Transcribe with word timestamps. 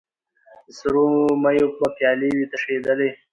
د 0.65 0.67
سرو 0.77 1.05
میو 1.43 1.67
به 1.77 1.87
پیالې 1.97 2.29
وې 2.37 2.45
تشېدلې 2.51 3.09